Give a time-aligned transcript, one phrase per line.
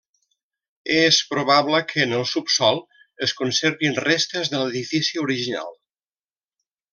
[0.93, 2.81] És probable que en el subsòl
[3.27, 5.71] es conservin restes de l'edifici original.